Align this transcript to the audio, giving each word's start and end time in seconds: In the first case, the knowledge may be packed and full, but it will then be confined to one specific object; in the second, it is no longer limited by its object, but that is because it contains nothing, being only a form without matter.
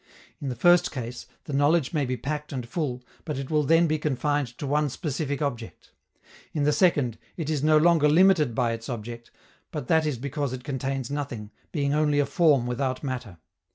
In 0.41 0.49
the 0.49 0.55
first 0.55 0.91
case, 0.91 1.27
the 1.43 1.53
knowledge 1.53 1.93
may 1.93 2.07
be 2.07 2.17
packed 2.17 2.51
and 2.51 2.67
full, 2.67 3.03
but 3.23 3.37
it 3.37 3.51
will 3.51 3.61
then 3.61 3.85
be 3.85 3.99
confined 3.99 4.47
to 4.57 4.65
one 4.65 4.89
specific 4.89 5.43
object; 5.43 5.91
in 6.53 6.63
the 6.63 6.71
second, 6.73 7.19
it 7.37 7.51
is 7.51 7.61
no 7.63 7.77
longer 7.77 8.09
limited 8.09 8.55
by 8.55 8.71
its 8.71 8.89
object, 8.89 9.29
but 9.69 9.87
that 9.89 10.07
is 10.07 10.17
because 10.17 10.53
it 10.53 10.63
contains 10.63 11.11
nothing, 11.11 11.51
being 11.71 11.93
only 11.93 12.17
a 12.17 12.25
form 12.25 12.65
without 12.65 13.03
matter. 13.03 13.37